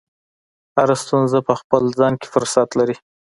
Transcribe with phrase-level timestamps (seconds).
[0.77, 2.95] هره ستونزه په خپل ځان کې فرصت لري.